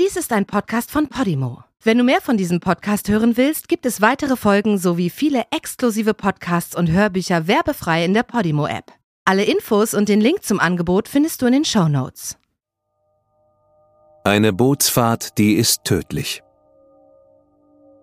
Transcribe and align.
Dies 0.00 0.16
ist 0.16 0.32
ein 0.32 0.46
Podcast 0.46 0.90
von 0.90 1.08
Podimo. 1.08 1.64
Wenn 1.82 1.98
du 1.98 2.04
mehr 2.04 2.22
von 2.22 2.38
diesem 2.38 2.60
Podcast 2.60 3.10
hören 3.10 3.36
willst, 3.36 3.68
gibt 3.68 3.84
es 3.84 4.00
weitere 4.00 4.36
Folgen 4.36 4.78
sowie 4.78 5.10
viele 5.10 5.44
exklusive 5.50 6.14
Podcasts 6.14 6.74
und 6.74 6.90
Hörbücher 6.90 7.46
werbefrei 7.46 8.02
in 8.02 8.14
der 8.14 8.22
Podimo-App. 8.22 8.90
Alle 9.26 9.44
Infos 9.44 9.92
und 9.92 10.08
den 10.08 10.22
Link 10.22 10.44
zum 10.44 10.60
Angebot 10.60 11.08
findest 11.08 11.42
du 11.42 11.46
in 11.46 11.52
den 11.52 11.64
Show 11.66 11.88
Notes. 11.88 12.38
Eine 14.24 14.54
Bootsfahrt, 14.54 15.36
die 15.36 15.56
ist 15.56 15.84
tödlich. 15.84 16.42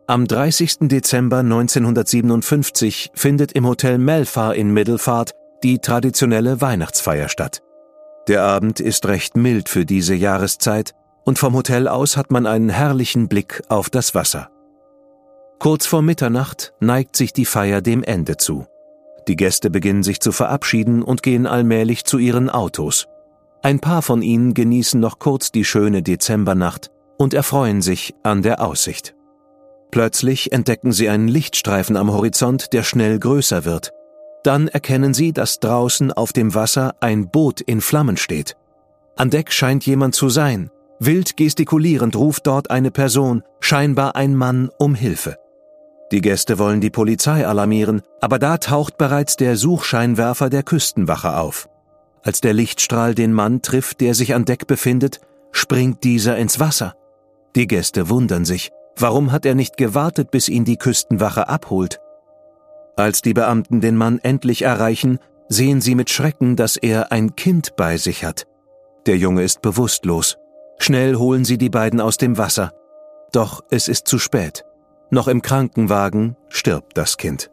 Am 0.06 0.28
30. 0.28 0.90
Dezember 0.90 1.40
1957 1.40 3.10
findet 3.16 3.54
im 3.54 3.66
Hotel 3.66 3.98
Melfar 3.98 4.54
in 4.54 4.71
Middelfart 4.71 5.32
die 5.64 5.80
traditionelle 5.80 6.62
Weihnachtsfeier 6.62 7.30
statt. 7.30 7.64
Der 8.28 8.44
Abend 8.44 8.80
ist 8.80 9.08
recht 9.08 9.36
mild 9.36 9.70
für 9.70 9.86
diese 9.86 10.14
Jahreszeit 10.14 10.94
und 11.24 11.40
vom 11.40 11.56
Hotel 11.56 11.88
aus 11.88 12.18
hat 12.18 12.32
man 12.32 12.46
einen 12.46 12.70
herrlichen 12.70 13.28
Blick 13.28 13.62
auf 13.70 13.89
das 13.89 14.16
Wasser. 14.16 14.50
Kurz 15.60 15.86
vor 15.86 16.02
Mitternacht 16.02 16.74
neigt 16.80 17.16
sich 17.16 17.34
die 17.34 17.46
Feier 17.46 17.82
dem 17.82 18.04
Ende 18.04 18.38
zu. 18.38 18.66
Die 19.28 19.36
Gäste 19.36 19.70
beginnen 19.70 20.04
sich 20.04 20.21
zu 20.21 20.32
verabschieden 20.32 21.04
und 21.04 21.21
gehen 21.21 21.46
allmählich 21.46 22.06
zu 22.06 22.18
ihren 22.18 22.50
Autos. 22.50 23.07
Ein 23.62 23.79
paar 23.79 24.02
von 24.02 24.21
ihnen 24.21 24.54
genießen 24.54 25.00
noch 25.00 25.20
kurz 25.20 25.52
die 25.52 25.66
schöne 25.66 26.02
Dezembernacht 26.02 26.92
und 27.18 27.34
erfreuen 27.34 27.82
sich 27.82 28.15
an 28.24 28.42
der 28.42 28.62
Aussicht. 28.62 29.15
Plötzlich 29.92 30.51
entdecken 30.51 30.92
sie 30.92 31.10
einen 31.10 31.28
Lichtstreifen 31.28 31.98
am 31.98 32.12
Horizont, 32.12 32.73
der 32.73 32.84
schnell 32.84 33.20
größer 33.20 33.66
wird. 33.66 33.92
Dann 34.44 34.67
erkennen 34.70 35.14
sie, 35.14 35.34
dass 35.34 35.59
draußen 35.59 36.14
auf 36.14 36.31
dem 36.31 36.56
Wasser 36.56 36.95
ein 37.02 37.30
Boot 37.30 37.59
in 37.59 37.81
Flammen 37.81 38.16
steht. 38.16 38.56
An 39.17 39.30
Deck 39.30 39.52
scheint 39.52 39.86
jemand 39.86 40.16
zu 40.16 40.30
sein. 40.30 40.72
Wild 41.00 41.38
gestikulierend 41.38 42.17
ruft 42.17 42.45
dort 42.45 42.72
eine 42.72 42.92
Person, 42.92 43.44
scheinbar 43.62 44.17
ein 44.17 44.36
Mann, 44.36 44.70
um 44.78 44.95
Hilfe. 44.95 45.38
Die 46.12 46.22
Gäste 46.22 46.60
wollen 46.60 46.82
die 46.82 46.90
Polizei 46.90 47.48
alarmieren, 47.48 48.02
aber 48.20 48.40
da 48.40 48.58
taucht 48.58 48.98
bereits 48.98 49.38
der 49.38 49.56
Suchscheinwerfer 49.56 50.50
der 50.50 50.64
Küstenwache 50.64 51.38
auf. 51.38 51.70
Als 52.23 52.42
der 52.42 52.54
Lichtstrahl 52.54 53.16
den 53.16 53.32
Mann 53.32 53.62
trifft, 53.62 54.02
der 54.02 54.14
sich 54.14 54.34
an 54.36 54.44
Deck 54.44 54.68
befindet, 54.68 55.22
springt 55.52 56.04
dieser 56.04 56.38
ins 56.38 56.60
Wasser. 56.60 56.96
Die 57.56 57.68
Gäste 57.68 58.10
wundern 58.10 58.44
sich, 58.44 58.72
warum 58.98 59.32
hat 59.32 59.45
er 59.45 59.56
nicht 59.56 59.78
gewartet, 59.78 60.32
bis 60.32 60.50
ihn 60.50 60.66
die 60.66 60.78
Küstenwache 60.78 61.48
abholt? 61.48 62.02
Als 62.98 63.22
die 63.22 63.34
Beamten 63.34 63.80
den 63.80 63.95
Mann 63.95 64.20
endlich 64.20 64.64
erreichen, 64.64 65.20
sehen 65.48 65.80
sie 65.80 65.95
mit 65.95 66.10
Schrecken, 66.10 66.58
dass 66.58 66.76
er 66.76 67.14
ein 67.14 67.38
Kind 67.38 67.78
bei 67.78 67.95
sich 67.95 68.26
hat. 68.26 68.45
Der 69.06 69.16
Junge 69.16 69.44
ist 69.44 69.62
bewusstlos. 69.62 70.38
Schnell 70.80 71.16
holen 71.16 71.46
sie 71.46 71.58
die 71.58 71.70
beiden 71.70 72.02
aus 72.02 72.18
dem 72.18 72.38
Wasser. 72.38 72.72
Doch 73.32 73.62
es 73.70 73.88
ist 73.88 74.08
zu 74.08 74.18
spät. 74.18 74.66
Noch 75.12 75.28
im 75.28 75.42
Krankenwagen 75.42 76.36
stirbt 76.48 76.98
das 76.98 77.18
Kind. 77.18 77.52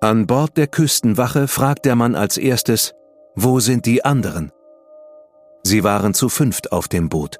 An 0.00 0.26
Bord 0.26 0.56
der 0.56 0.66
Küstenwache 0.66 1.46
fragt 1.46 1.84
der 1.84 1.94
Mann 1.94 2.14
als 2.14 2.38
erstes, 2.38 2.94
wo 3.34 3.60
sind 3.60 3.84
die 3.86 4.04
anderen? 4.04 4.50
Sie 5.62 5.84
waren 5.84 6.14
zu 6.14 6.28
fünft 6.28 6.72
auf 6.72 6.88
dem 6.88 7.08
Boot. 7.08 7.38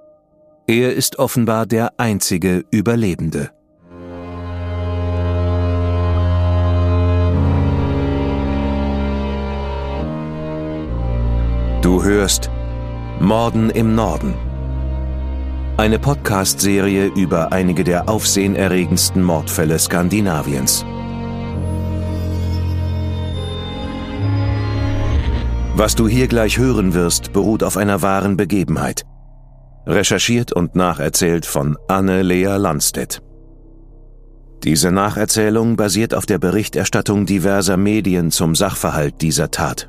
Er 0.67 0.95
ist 0.95 1.19
offenbar 1.19 1.67
der 1.67 1.93
einzige 1.99 2.65
Überlebende. 2.71 3.51
Du 11.81 12.03
hörst 12.05 12.51
Morden 13.21 13.71
im 13.71 13.95
Norden 13.95 14.35
eine 15.79 16.01
Podcast-Serie 16.01 17.07
über 17.07 17.53
einige 17.53 17.85
der 17.85 18.09
aufsehenerregendsten 18.09 19.23
Mordfälle 19.23 19.79
Skandinaviens. 19.79 20.85
Was 25.77 25.95
du 25.95 26.09
hier 26.09 26.27
gleich 26.27 26.59
hören 26.59 26.95
wirst, 26.95 27.33
beruht 27.33 27.63
auf 27.63 27.77
einer 27.77 28.03
wahren 28.03 28.37
Begebenheit. 28.37 29.05
Recherchiert 29.87 30.53
und 30.53 30.75
nacherzählt 30.75 31.47
von 31.47 31.79
Anne-Lea 31.87 32.57
Landstedt. 32.57 33.23
Diese 34.65 34.91
Nacherzählung 34.91 35.77
basiert 35.77 36.13
auf 36.13 36.27
der 36.27 36.39
Berichterstattung 36.39 37.25
diverser 37.25 37.77
Medien 37.77 38.33
zum 38.33 38.57
Sachverhalt 38.57 39.23
dieser 39.23 39.53
Tat. 39.53 39.89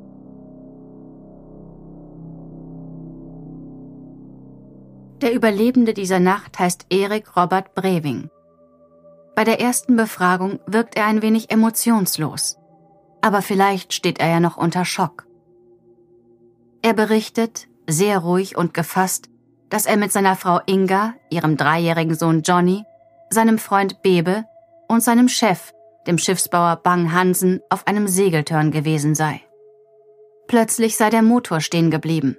Der 5.21 5.33
Überlebende 5.33 5.93
dieser 5.93 6.19
Nacht 6.19 6.57
heißt 6.57 6.87
Erik 6.89 7.37
Robert 7.37 7.75
Breving. 7.75 8.31
Bei 9.35 9.43
der 9.43 9.61
ersten 9.61 9.95
Befragung 9.95 10.59
wirkt 10.65 10.97
er 10.97 11.05
ein 11.05 11.21
wenig 11.21 11.51
emotionslos. 11.51 12.57
Aber 13.21 13.43
vielleicht 13.43 13.93
steht 13.93 14.19
er 14.19 14.29
ja 14.29 14.39
noch 14.39 14.57
unter 14.57 14.83
Schock. 14.83 15.27
Er 16.81 16.93
berichtet, 16.93 17.67
sehr 17.87 18.17
ruhig 18.17 18.57
und 18.57 18.73
gefasst, 18.73 19.29
dass 19.69 19.85
er 19.85 19.95
mit 19.95 20.11
seiner 20.11 20.35
Frau 20.35 20.59
Inga, 20.65 21.13
ihrem 21.29 21.55
dreijährigen 21.55 22.15
Sohn 22.15 22.41
Johnny, 22.41 22.83
seinem 23.29 23.59
Freund 23.59 24.01
Bebe 24.01 24.45
und 24.87 25.03
seinem 25.03 25.29
Chef, 25.29 25.71
dem 26.07 26.17
Schiffsbauer 26.17 26.77
Bang 26.77 27.13
Hansen, 27.13 27.59
auf 27.69 27.85
einem 27.85 28.07
Segeltörn 28.07 28.71
gewesen 28.71 29.13
sei. 29.13 29.41
Plötzlich 30.47 30.97
sei 30.97 31.11
der 31.11 31.21
Motor 31.21 31.61
stehen 31.61 31.91
geblieben. 31.91 32.37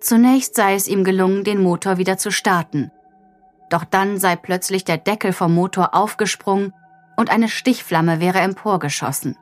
Zunächst 0.00 0.54
sei 0.54 0.74
es 0.74 0.88
ihm 0.88 1.04
gelungen, 1.04 1.44
den 1.44 1.62
Motor 1.62 1.98
wieder 1.98 2.16
zu 2.16 2.30
starten. 2.30 2.90
Doch 3.68 3.84
dann 3.84 4.18
sei 4.18 4.34
plötzlich 4.34 4.84
der 4.84 4.96
Deckel 4.96 5.32
vom 5.32 5.54
Motor 5.54 5.94
aufgesprungen 5.94 6.72
und 7.16 7.30
eine 7.30 7.48
Stichflamme 7.48 8.18
wäre 8.18 8.40
emporgeschossen. 8.40 9.36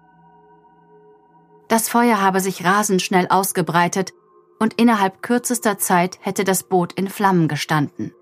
Das 1.69 1.88
Feuer 1.88 2.20
habe 2.20 2.41
sich 2.41 2.64
rasend 2.64 3.02
schnell 3.02 3.28
ausgebreitet 3.28 4.12
und 4.58 4.74
innerhalb 4.74 5.22
kürzester 5.22 5.78
Zeit 5.78 6.19
hätte 6.22 6.44
das 6.44 6.64
Boot 6.64 6.92
in 6.94 7.08
Flammen 7.08 7.46
gestanden. 7.46 8.12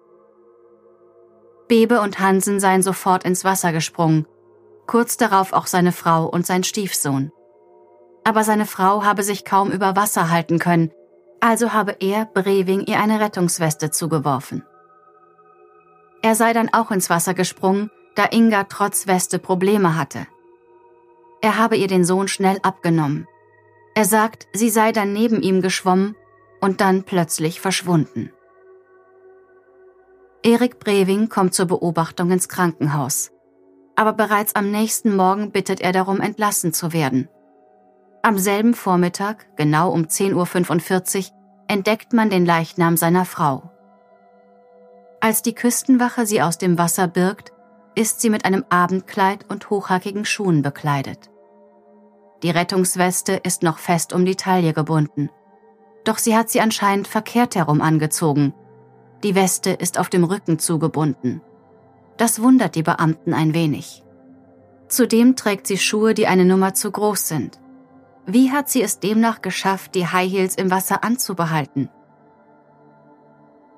Bebe 1.69 2.01
und 2.01 2.19
Hansen 2.21 2.61
seien 2.61 2.83
sofort 2.83 3.25
ins 3.25 3.45
Wasser 3.45 3.73
gesprungen, 3.73 4.27
kurz 4.87 5.17
darauf 5.17 5.53
auch 5.53 5.67
seine 5.67 5.93
Frau 5.93 6.27
und 6.27 6.47
sein 6.47 6.65
Stiefsohn. 6.65 7.33
Aber 8.25 8.45
seine 8.45 8.67
Frau 8.67 9.05
habe 9.05 9.23
sich 9.23 9.45
kaum 9.45 9.71
über 9.71 9.97
Wasser 9.97 10.31
halten 10.31 10.59
können, 10.59 10.93
also 11.47 11.73
habe 11.73 11.95
er 12.01 12.25
Breving 12.25 12.81
ihr 12.87 12.99
eine 12.99 13.21
Rettungsweste 13.21 13.93
zugeworfen. 13.93 14.65
Er 16.21 16.35
sei 16.35 16.53
dann 16.53 16.75
auch 16.75 16.91
ins 16.91 17.09
Wasser 17.09 17.35
gesprungen, 17.35 17.89
da 18.17 18.27
Inga 18.33 18.65
trotz 18.65 19.07
Weste 19.07 19.39
Probleme 19.39 19.97
hatte. 19.97 20.27
Er 21.41 21.57
habe 21.57 21.77
ihr 21.77 21.87
den 21.87 22.05
Sohn 22.05 22.27
schnell 22.27 22.59
abgenommen. 22.63 23.29
Er 23.95 24.07
sagt, 24.07 24.49
sie 24.55 24.71
sei 24.71 24.91
dann 24.91 25.13
neben 25.13 25.41
ihm 25.41 25.63
geschwommen 25.63 26.17
und 26.61 26.81
dann 26.81 27.05
plötzlich 27.05 27.61
verschwunden. 27.61 28.33
Erik 30.43 30.81
Breving 30.81 31.29
kommt 31.29 31.55
zur 31.55 31.67
Beobachtung 31.67 32.33
ins 32.33 32.49
Krankenhaus. 32.49 33.31
Aber 33.95 34.15
bereits 34.15 34.57
am 34.57 34.73
nächsten 34.73 35.15
Morgen 35.15 35.53
bittet 35.53 35.81
er 35.81 35.93
darum, 35.93 36.21
entlassen 36.21 36.73
zu 36.73 36.93
werden. 36.93 37.29
Am 38.27 38.39
selben 38.39 38.75
Vormittag, 38.75 39.47
genau 39.57 39.93
um 39.93 40.07
10.45 40.07 41.31
Uhr, 41.31 41.36
entdeckt 41.69 42.13
man 42.13 42.31
den 42.31 42.47
Leichnam 42.47 42.97
seiner 42.97 43.25
Frau. 43.25 43.71
Als 45.21 45.43
die 45.43 45.55
Küstenwache 45.55 46.27
sie 46.27 46.43
aus 46.43 46.59
dem 46.59 46.79
Wasser 46.79 47.09
birgt, 47.09 47.53
ist 47.95 48.21
sie 48.21 48.31
mit 48.31 48.45
einem 48.45 48.65
Abendkleid 48.69 49.47
und 49.49 49.71
hochhackigen 49.71 50.25
Schuhen 50.25 50.63
bekleidet. 50.63 51.31
Die 52.43 52.51
Rettungsweste 52.51 53.33
ist 53.33 53.63
noch 53.63 53.79
fest 53.79 54.13
um 54.13 54.25
die 54.25 54.37
Taille 54.37 54.73
gebunden. 54.73 55.31
Doch 56.05 56.19
sie 56.19 56.37
hat 56.37 56.51
sie 56.51 56.61
anscheinend 56.61 57.09
verkehrt 57.09 57.57
herum 57.57 57.81
angezogen. 57.81 58.53
Die 59.23 59.35
Weste 59.35 59.71
ist 59.71 59.99
auf 59.99 60.11
dem 60.11 60.25
Rücken 60.25 60.59
zugebunden. 60.59 61.41
Das 62.19 62.41
wundert 62.41 62.75
die 62.75 62.83
Beamten 62.83 63.33
ein 63.35 63.55
wenig. 63.55 64.05
Zudem 64.89 65.35
trägt 65.35 65.67
sie 65.67 65.79
Schuhe, 65.79 66.15
die 66.15 66.27
eine 66.27 66.45
Nummer 66.45 66.75
zu 66.75 66.91
groß 66.91 67.27
sind. 67.27 67.59
Wie 68.27 68.51
hat 68.51 68.69
sie 68.69 68.83
es 68.83 68.99
demnach 68.99 69.41
geschafft, 69.41 69.95
die 69.95 70.07
High 70.07 70.31
Heels 70.31 70.57
im 70.57 70.71
Wasser 70.71 71.05
anzubehalten? 71.05 71.89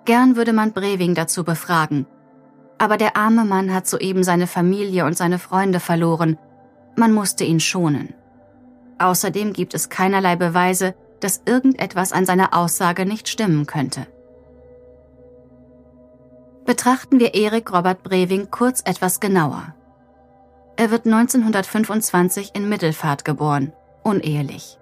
Gern 0.06 0.36
würde 0.36 0.54
man 0.54 0.72
Breving 0.72 1.14
dazu 1.14 1.44
befragen, 1.44 2.06
aber 2.78 2.96
der 2.96 3.16
arme 3.16 3.44
Mann 3.44 3.74
hat 3.74 3.86
soeben 3.86 4.24
seine 4.24 4.46
Familie 4.46 5.04
und 5.04 5.16
seine 5.16 5.38
Freunde 5.38 5.80
verloren. 5.80 6.38
Man 6.96 7.12
musste 7.12 7.44
ihn 7.44 7.60
schonen. 7.60 8.14
Außerdem 8.98 9.52
gibt 9.52 9.74
es 9.74 9.90
keinerlei 9.90 10.36
Beweise, 10.36 10.94
dass 11.20 11.42
irgendetwas 11.44 12.12
an 12.12 12.24
seiner 12.24 12.56
Aussage 12.56 13.04
nicht 13.04 13.28
stimmen 13.28 13.66
könnte. 13.66 14.06
Betrachten 16.64 17.18
wir 17.18 17.34
Erik 17.34 17.72
Robert 17.72 18.02
Breving 18.02 18.50
kurz 18.50 18.80
etwas 18.84 19.20
genauer. 19.20 19.74
Er 20.76 20.90
wird 20.90 21.06
1925 21.06 22.52
in 22.54 22.68
Mittelfahrt 22.68 23.24
geboren, 23.24 23.72
unehelich. 24.08 24.78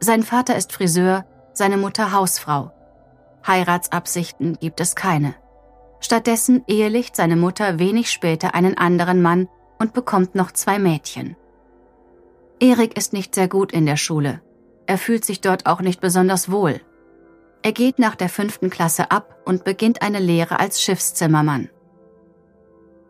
Sein 0.00 0.22
Vater 0.22 0.56
ist 0.56 0.72
Friseur, 0.72 1.26
seine 1.52 1.76
Mutter 1.76 2.12
Hausfrau. 2.12 2.72
Heiratsabsichten 3.46 4.56
gibt 4.58 4.80
es 4.80 4.94
keine. 4.96 5.34
Stattdessen 6.00 6.64
ehelicht 6.66 7.14
seine 7.14 7.36
Mutter 7.36 7.78
wenig 7.78 8.10
später 8.10 8.54
einen 8.54 8.78
anderen 8.78 9.20
Mann 9.20 9.48
und 9.78 9.92
bekommt 9.92 10.34
noch 10.34 10.52
zwei 10.52 10.78
Mädchen. 10.78 11.36
Erik 12.60 12.96
ist 12.96 13.12
nicht 13.12 13.34
sehr 13.34 13.48
gut 13.48 13.72
in 13.72 13.84
der 13.84 13.96
Schule. 13.96 14.40
Er 14.86 14.96
fühlt 14.96 15.24
sich 15.24 15.42
dort 15.42 15.66
auch 15.66 15.82
nicht 15.82 16.00
besonders 16.00 16.50
wohl. 16.50 16.80
Er 17.62 17.72
geht 17.72 17.98
nach 17.98 18.14
der 18.14 18.30
fünften 18.30 18.70
Klasse 18.70 19.10
ab 19.10 19.36
und 19.44 19.64
beginnt 19.64 20.00
eine 20.00 20.18
Lehre 20.18 20.58
als 20.58 20.82
Schiffszimmermann. 20.82 21.68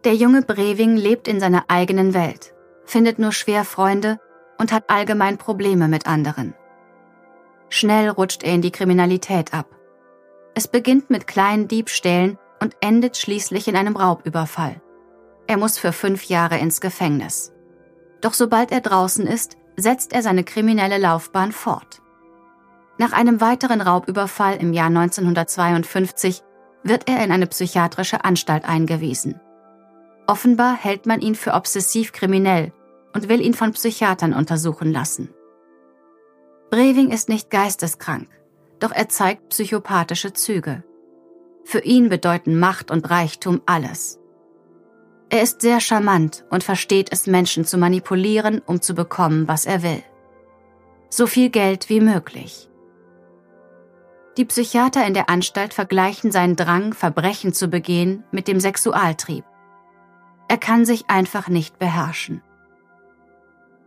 Der 0.03 0.15
junge 0.15 0.43
Breving 0.43 0.97
lebt 0.97 1.29
in 1.29 1.39
seiner 1.39 1.65
eigenen 1.69 2.15
Welt, 2.15 2.53
findet 2.85 3.21
nur 3.21 3.33
schwer 3.33 3.65
Freunde 3.65 4.19
und 4.61 4.73
hat 4.73 4.91
allgemein 4.91 5.39
Probleme 5.39 5.89
mit 5.89 6.07
anderen. 6.07 6.55
Schnell 7.71 8.11
rutscht 8.11 8.43
er 8.43 8.53
in 8.53 8.61
die 8.61 8.71
Kriminalität 8.71 9.55
ab. 9.55 9.67
Es 10.55 10.69
beginnt 10.69 11.09
mit 11.09 11.27
kleinen 11.27 11.67
Diebstählen 11.67 12.39
und 12.61 12.77
endet 12.83 13.17
schließlich 13.17 13.69
in 13.69 13.77
einem 13.77 13.97
Raubüberfall. 13.97 14.83
Er 15.47 15.57
muss 15.57 15.79
für 15.79 15.93
fünf 15.93 16.25
Jahre 16.25 16.59
ins 16.59 16.83
Gefängnis. 16.83 17.53
Doch 18.21 18.35
sobald 18.35 18.71
er 18.71 18.83
draußen 18.83 19.27
ist, 19.27 19.57
setzt 19.77 20.13
er 20.13 20.23
seine 20.23 20.45
kriminelle 20.45 20.99
Laufbahn 20.99 21.53
fort. 21.53 22.03
Nach 22.99 23.13
einem 23.13 23.41
weiteren 23.41 23.81
Raubüberfall 23.81 24.57
im 24.57 24.75
Jahr 24.75 24.89
1952 24.89 26.43
wird 26.85 27.09
er 27.09 27.25
in 27.25 27.33
eine 27.33 27.47
psychiatrische 27.47 28.27
Anstalt 28.27 28.67
eingewiesen. 28.69 29.41
Offenbar 30.27 30.77
hält 30.77 31.07
man 31.07 31.23
ihn 31.23 31.35
für 31.35 31.55
obsessiv 31.55 32.13
kriminell 32.13 32.73
und 33.13 33.29
will 33.29 33.41
ihn 33.41 33.55
von 33.55 33.73
Psychiatern 33.73 34.33
untersuchen 34.33 34.93
lassen. 34.93 35.35
Breving 36.71 37.11
ist 37.11 37.29
nicht 37.29 37.51
geisteskrank, 37.51 38.29
doch 38.79 38.93
er 38.93 39.09
zeigt 39.09 39.49
psychopathische 39.49 40.33
Züge. 40.33 40.85
Für 41.65 41.81
ihn 41.81 42.09
bedeuten 42.09 42.59
Macht 42.59 42.91
und 42.91 43.11
Reichtum 43.11 43.61
alles. 43.67 44.19
Er 45.29 45.43
ist 45.43 45.61
sehr 45.61 45.81
charmant 45.81 46.45
und 46.51 46.65
versteht 46.65 47.13
es, 47.13 47.27
Menschen 47.27 47.65
zu 47.65 47.79
manipulieren, 47.79 48.61
um 48.67 48.81
zu 48.81 48.95
bekommen, 48.95 49.47
was 49.47 49.65
er 49.65 49.83
will. 49.83 50.03
So 51.09 51.27
viel 51.27 51.51
Geld 51.51 51.89
wie 51.89 52.01
möglich. 52.01 52.69
Die 54.37 54.45
Psychiater 54.45 55.07
in 55.07 55.15
der 55.15 55.29
Anstalt 55.29 55.75
vergleichen 55.75 56.33
seinen 56.33 56.57
Drang, 56.57 56.95
Verbrechen 56.95 57.53
zu 57.53 57.69
begehen, 57.69 58.25
mit 58.31 58.49
dem 58.49 58.61
Sexualtrieb. 58.61 59.45
Er 60.49 60.59
kann 60.59 60.85
sich 60.85 61.11
einfach 61.11 61.49
nicht 61.49 61.79
beherrschen. 61.79 62.43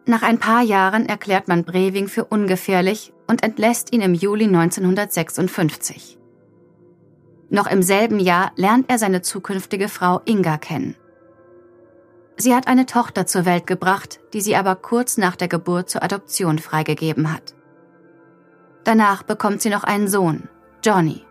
Nach 0.06 0.22
ein 0.22 0.38
paar 0.38 0.62
Jahren 0.62 1.06
erklärt 1.06 1.48
man 1.48 1.64
Breving 1.64 2.10
für 2.10 2.26
ungefährlich 2.26 3.14
und 3.28 3.42
entlässt 3.42 3.94
ihn 3.94 4.02
im 4.02 4.14
Juli 4.14 4.46
1956. 4.46 6.18
Noch 7.50 7.68
im 7.68 7.82
selben 7.82 8.20
Jahr 8.20 8.52
lernt 8.56 8.90
er 8.90 9.00
seine 9.00 9.22
zukünftige 9.22 9.88
Frau 9.88 10.22
Inga 10.26 10.58
kennen. 10.58 10.96
Sie 12.36 12.54
hat 12.54 12.68
eine 12.68 12.86
Tochter 12.86 13.26
zur 13.28 13.46
Welt 13.46 13.66
gebracht, 13.66 14.20
die 14.34 14.42
sie 14.42 14.56
aber 14.56 14.76
kurz 14.76 15.18
nach 15.18 15.36
der 15.36 15.48
Geburt 15.48 15.90
zur 15.90 16.04
Adoption 16.04 16.60
freigegeben 16.60 17.32
hat. 17.32 17.54
Danach 18.84 19.24
bekommt 19.24 19.62
sie 19.62 19.70
noch 19.70 19.84
einen 19.86 20.10
Sohn, 20.10 20.50
Johnny. 20.84 21.24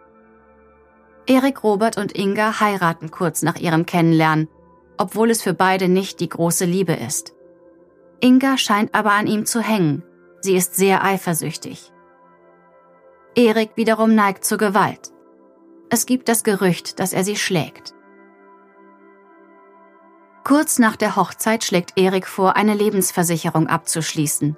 Erik 1.26 1.62
Robert 1.62 1.98
und 1.98 2.16
Inga 2.16 2.60
heiraten 2.60 3.10
kurz 3.10 3.42
nach 3.42 3.56
ihrem 3.56 3.84
Kennenlernen, 3.84 4.48
obwohl 4.96 5.30
es 5.30 5.42
für 5.42 5.54
beide 5.54 5.88
nicht 5.88 6.20
die 6.20 6.28
große 6.28 6.64
Liebe 6.64 6.94
ist. 6.94 7.34
Inga 8.22 8.56
scheint 8.56 8.94
aber 8.94 9.12
an 9.12 9.26
ihm 9.26 9.46
zu 9.46 9.60
hängen. 9.60 10.04
Sie 10.40 10.54
ist 10.54 10.76
sehr 10.76 11.04
eifersüchtig. 11.04 11.92
Erik 13.34 13.70
wiederum 13.74 14.14
neigt 14.14 14.44
zur 14.44 14.58
Gewalt. 14.58 15.10
Es 15.90 16.06
gibt 16.06 16.28
das 16.28 16.44
Gerücht, 16.44 17.00
dass 17.00 17.12
er 17.12 17.24
sie 17.24 17.36
schlägt. 17.36 17.94
Kurz 20.44 20.78
nach 20.78 20.96
der 20.96 21.16
Hochzeit 21.16 21.64
schlägt 21.64 21.98
Erik 21.98 22.26
vor, 22.26 22.56
eine 22.56 22.74
Lebensversicherung 22.74 23.66
abzuschließen. 23.66 24.56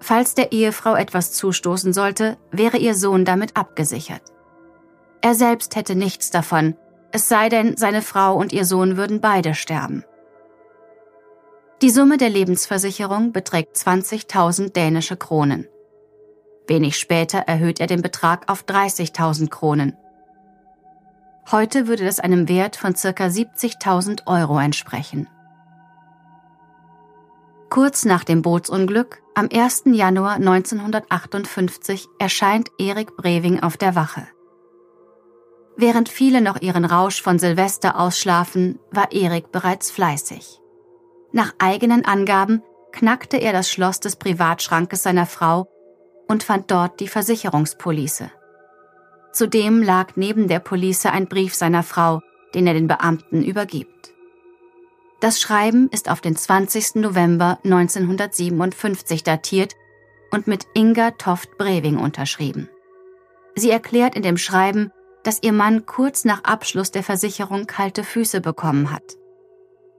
Falls 0.00 0.34
der 0.34 0.52
Ehefrau 0.52 0.94
etwas 0.94 1.32
zustoßen 1.32 1.92
sollte, 1.92 2.38
wäre 2.50 2.78
ihr 2.78 2.94
Sohn 2.94 3.24
damit 3.24 3.56
abgesichert. 3.56 4.22
Er 5.20 5.34
selbst 5.34 5.76
hätte 5.76 5.94
nichts 5.94 6.30
davon, 6.30 6.76
es 7.12 7.28
sei 7.28 7.50
denn, 7.50 7.76
seine 7.76 8.00
Frau 8.00 8.34
und 8.34 8.52
ihr 8.52 8.64
Sohn 8.64 8.96
würden 8.96 9.20
beide 9.20 9.54
sterben. 9.54 10.04
Die 11.82 11.90
Summe 11.90 12.16
der 12.16 12.30
Lebensversicherung 12.30 13.32
beträgt 13.32 13.76
20.000 13.76 14.72
dänische 14.72 15.16
Kronen. 15.16 15.66
Wenig 16.68 16.96
später 16.96 17.38
erhöht 17.38 17.80
er 17.80 17.88
den 17.88 18.02
Betrag 18.02 18.48
auf 18.48 18.62
30.000 18.62 19.48
Kronen. 19.48 19.96
Heute 21.50 21.88
würde 21.88 22.04
das 22.04 22.20
einem 22.20 22.48
Wert 22.48 22.76
von 22.76 22.92
ca. 22.92 23.08
70.000 23.08 24.28
Euro 24.28 24.60
entsprechen. 24.60 25.28
Kurz 27.68 28.04
nach 28.04 28.22
dem 28.22 28.42
Bootsunglück, 28.42 29.20
am 29.34 29.48
1. 29.52 29.82
Januar 29.86 30.34
1958, 30.34 32.06
erscheint 32.20 32.70
Erik 32.78 33.16
Breving 33.16 33.60
auf 33.60 33.76
der 33.76 33.96
Wache. 33.96 34.28
Während 35.76 36.08
viele 36.08 36.42
noch 36.42 36.62
ihren 36.62 36.84
Rausch 36.84 37.20
von 37.20 37.40
Silvester 37.40 37.98
ausschlafen, 37.98 38.78
war 38.92 39.10
Erik 39.10 39.50
bereits 39.50 39.90
fleißig. 39.90 40.61
Nach 41.32 41.54
eigenen 41.58 42.04
Angaben 42.04 42.62
knackte 42.92 43.38
er 43.38 43.52
das 43.52 43.70
Schloss 43.70 44.00
des 44.00 44.16
Privatschrankes 44.16 45.02
seiner 45.02 45.26
Frau 45.26 45.66
und 46.28 46.42
fand 46.42 46.70
dort 46.70 47.00
die 47.00 47.08
Versicherungspolice. 47.08 48.30
Zudem 49.32 49.82
lag 49.82 50.12
neben 50.14 50.46
der 50.46 50.60
Police 50.60 51.06
ein 51.06 51.26
Brief 51.26 51.54
seiner 51.54 51.82
Frau, 51.82 52.20
den 52.54 52.66
er 52.66 52.74
den 52.74 52.86
Beamten 52.86 53.42
übergibt. 53.42 54.12
Das 55.20 55.40
Schreiben 55.40 55.88
ist 55.90 56.10
auf 56.10 56.20
den 56.20 56.36
20. 56.36 56.96
November 56.96 57.58
1957 57.64 59.22
datiert 59.22 59.74
und 60.30 60.46
mit 60.46 60.66
Inga 60.74 61.12
Toft 61.12 61.56
Breving 61.56 61.96
unterschrieben. 61.96 62.68
Sie 63.54 63.70
erklärt 63.70 64.16
in 64.16 64.22
dem 64.22 64.36
Schreiben, 64.36 64.90
dass 65.22 65.42
ihr 65.42 65.52
Mann 65.52 65.86
kurz 65.86 66.24
nach 66.24 66.44
Abschluss 66.44 66.90
der 66.90 67.02
Versicherung 67.02 67.66
kalte 67.66 68.02
Füße 68.02 68.40
bekommen 68.40 68.90
hat. 68.90 69.16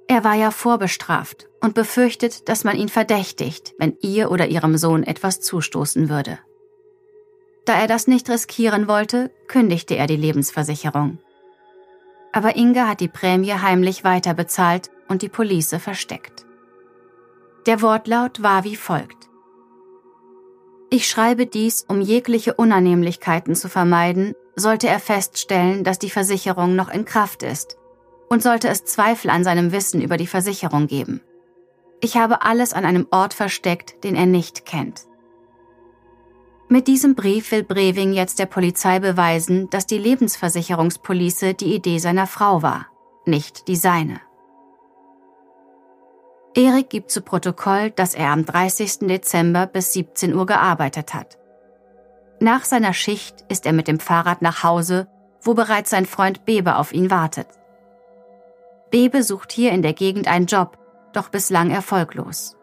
Er 0.07 0.23
war 0.23 0.35
ja 0.35 0.51
vorbestraft 0.51 1.49
und 1.61 1.75
befürchtet, 1.75 2.49
dass 2.49 2.63
man 2.63 2.75
ihn 2.75 2.89
verdächtigt, 2.89 3.73
wenn 3.77 3.97
ihr 4.01 4.31
oder 4.31 4.47
ihrem 4.47 4.77
Sohn 4.77 5.03
etwas 5.03 5.39
zustoßen 5.39 6.09
würde. 6.09 6.39
Da 7.65 7.79
er 7.79 7.87
das 7.87 8.07
nicht 8.07 8.29
riskieren 8.29 8.87
wollte, 8.87 9.31
kündigte 9.47 9.95
er 9.95 10.07
die 10.07 10.17
Lebensversicherung. 10.17 11.19
Aber 12.33 12.55
Inge 12.55 12.87
hat 12.87 12.99
die 12.99 13.07
Prämie 13.07 13.53
heimlich 13.53 14.03
weiterbezahlt 14.03 14.91
und 15.07 15.21
die 15.21 15.29
Police 15.29 15.75
versteckt. 15.79 16.45
Der 17.65 17.81
Wortlaut 17.81 18.43
war 18.43 18.65
wie 18.65 18.75
folgt. 18.75 19.29
Ich 20.89 21.07
schreibe 21.07 21.45
dies, 21.45 21.85
um 21.87 22.01
jegliche 22.01 22.55
Unannehmlichkeiten 22.55 23.55
zu 23.55 23.69
vermeiden, 23.69 24.35
sollte 24.55 24.87
er 24.87 24.99
feststellen, 24.99 25.83
dass 25.83 25.97
die 25.97 26.09
Versicherung 26.09 26.75
noch 26.75 26.89
in 26.89 27.05
Kraft 27.05 27.41
ist 27.41 27.77
und 28.33 28.41
sollte 28.41 28.67
es 28.67 28.83
Zweifel 28.83 29.29
an 29.29 29.43
seinem 29.43 29.71
Wissen 29.71 30.01
über 30.01 30.17
die 30.17 30.25
Versicherung 30.25 30.87
geben. 30.87 31.21
Ich 32.01 32.17
habe 32.17 32.41
alles 32.41 32.73
an 32.73 32.83
einem 32.83 33.05
Ort 33.11 33.35
versteckt, 33.35 34.03
den 34.03 34.15
er 34.15 34.25
nicht 34.25 34.65
kennt. 34.65 35.01
Mit 36.67 36.87
diesem 36.87 37.13
Brief 37.13 37.51
will 37.51 37.63
Breving 37.63 38.11
jetzt 38.11 38.39
der 38.39 38.47
Polizei 38.47 38.97
beweisen, 38.99 39.69
dass 39.69 39.85
die 39.85 39.99
Lebensversicherungspolice 39.99 41.53
die 41.53 41.75
Idee 41.75 41.99
seiner 41.99 42.25
Frau 42.25 42.63
war, 42.63 42.87
nicht 43.25 43.67
die 43.67 43.75
seine. 43.75 44.19
Erik 46.55 46.89
gibt 46.89 47.11
zu 47.11 47.21
Protokoll, 47.21 47.91
dass 47.91 48.15
er 48.15 48.31
am 48.31 48.45
30. 48.45 49.01
Dezember 49.01 49.67
bis 49.67 49.93
17 49.93 50.33
Uhr 50.33 50.47
gearbeitet 50.47 51.13
hat. 51.13 51.37
Nach 52.39 52.65
seiner 52.65 52.93
Schicht 52.93 53.45
ist 53.49 53.67
er 53.67 53.73
mit 53.73 53.87
dem 53.87 53.99
Fahrrad 53.99 54.41
nach 54.41 54.63
Hause, 54.63 55.07
wo 55.43 55.53
bereits 55.53 55.91
sein 55.91 56.07
Freund 56.07 56.45
Bebe 56.45 56.77
auf 56.77 56.93
ihn 56.93 57.11
wartet. 57.11 57.47
Bebe 58.93 59.23
sucht 59.23 59.51
hier 59.51 59.71
in 59.71 59.81
der 59.81 59.93
Gegend 59.93 60.27
einen 60.27 60.45
Job, 60.45 60.77
doch 61.13 61.29
bislang 61.29 61.71
erfolglos. 61.71 62.55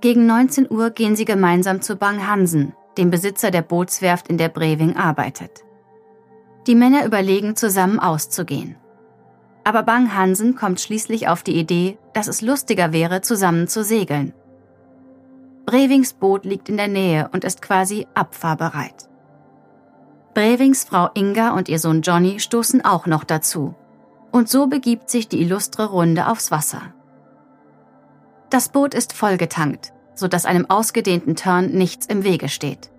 Gegen 0.00 0.24
19 0.26 0.70
Uhr 0.70 0.90
gehen 0.90 1.16
sie 1.16 1.24
gemeinsam 1.24 1.82
zu 1.82 1.96
Bang 1.96 2.28
Hansen, 2.28 2.74
dem 2.96 3.10
Besitzer 3.10 3.50
der 3.50 3.62
Bootswerft, 3.62 4.28
in 4.28 4.38
der 4.38 4.48
Breving 4.48 4.96
arbeitet. 4.96 5.64
Die 6.68 6.76
Männer 6.76 7.04
überlegen, 7.04 7.56
zusammen 7.56 7.98
auszugehen. 7.98 8.76
Aber 9.64 9.82
Bang 9.82 10.14
Hansen 10.14 10.54
kommt 10.54 10.80
schließlich 10.80 11.26
auf 11.26 11.42
die 11.42 11.58
Idee, 11.58 11.98
dass 12.14 12.28
es 12.28 12.40
lustiger 12.40 12.92
wäre, 12.92 13.20
zusammen 13.20 13.66
zu 13.66 13.82
segeln. 13.82 14.32
Brevings 15.66 16.12
Boot 16.12 16.44
liegt 16.44 16.68
in 16.68 16.76
der 16.76 16.86
Nähe 16.86 17.28
und 17.32 17.42
ist 17.42 17.62
quasi 17.62 18.06
abfahrbereit. 18.14 19.08
Brevings 20.34 20.84
Frau 20.84 21.10
Inga 21.14 21.50
und 21.50 21.68
ihr 21.68 21.80
Sohn 21.80 22.02
Johnny 22.02 22.38
stoßen 22.38 22.84
auch 22.84 23.06
noch 23.06 23.24
dazu. 23.24 23.74
Und 24.32 24.48
so 24.48 24.66
begibt 24.66 25.10
sich 25.10 25.28
die 25.28 25.40
illustre 25.42 25.86
Runde 25.86 26.28
aufs 26.28 26.50
Wasser. 26.50 26.82
Das 28.48 28.68
Boot 28.68 28.94
ist 28.94 29.12
vollgetankt, 29.12 29.92
sodass 30.14 30.44
einem 30.44 30.68
ausgedehnten 30.68 31.36
Turn 31.36 31.70
nichts 31.72 32.06
im 32.06 32.24
Wege 32.24 32.48
steht. 32.48 32.90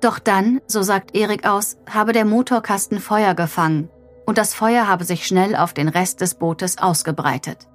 Doch 0.00 0.18
dann, 0.18 0.60
so 0.66 0.82
sagt 0.82 1.16
Erik 1.16 1.46
aus, 1.46 1.78
habe 1.90 2.12
der 2.12 2.24
Motorkasten 2.24 3.00
Feuer 3.00 3.34
gefangen 3.34 3.88
und 4.26 4.38
das 4.38 4.54
Feuer 4.54 4.88
habe 4.88 5.04
sich 5.04 5.26
schnell 5.26 5.56
auf 5.56 5.72
den 5.72 5.88
Rest 5.88 6.20
des 6.20 6.34
Bootes 6.34 6.78
ausgebreitet. 6.78 7.68